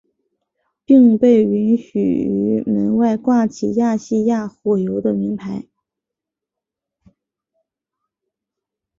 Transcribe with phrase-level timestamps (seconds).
[0.83, 5.67] 并被允许于门外挂起亚细亚火油的铭牌。